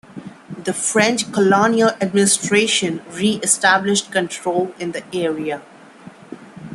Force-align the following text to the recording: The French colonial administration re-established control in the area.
The 0.63 0.73
French 0.73 1.31
colonial 1.31 1.89
administration 2.01 3.03
re-established 3.11 4.11
control 4.11 4.73
in 4.79 4.93
the 4.93 5.03
area. 5.15 5.61